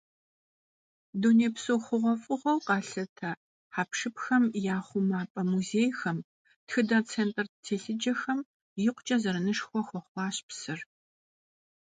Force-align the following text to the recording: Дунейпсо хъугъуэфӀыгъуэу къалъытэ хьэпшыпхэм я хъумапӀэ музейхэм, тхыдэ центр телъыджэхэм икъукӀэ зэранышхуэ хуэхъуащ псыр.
Дунейпсо 1.21 1.73
хъугъуэфӀыгъуэу 1.83 2.63
къалъытэ 2.67 3.31
хьэпшыпхэм 3.73 4.43
я 4.73 4.77
хъумапӀэ 4.87 5.41
музейхэм, 5.51 6.17
тхыдэ 6.67 6.99
центр 7.11 7.45
телъыджэхэм 7.63 8.39
икъукӀэ 8.87 9.15
зэранышхуэ 9.21 9.81
хуэхъуащ 9.87 10.35
псыр. 10.47 10.79